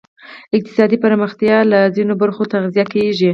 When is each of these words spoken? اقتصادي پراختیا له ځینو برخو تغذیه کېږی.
اقتصادي 0.57 0.97
پراختیا 1.03 1.57
له 1.71 1.79
ځینو 1.95 2.13
برخو 2.21 2.43
تغذیه 2.53 2.85
کېږی. 2.93 3.29